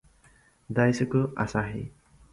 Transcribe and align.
Daisuke 0.79 1.21
Asahi 1.37 1.83